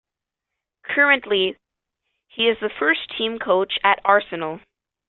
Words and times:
Currently, 0.83 1.55
he 2.27 2.47
is 2.47 2.57
the 2.59 2.71
first 2.79 3.01
team 3.19 3.37
coach 3.37 3.77
at 3.83 3.99
Arsenal. 4.03 4.59